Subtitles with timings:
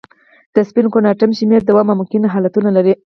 [0.55, 2.93] د سپین کوانټم شمېره دوه ممکنه حالتونه لري.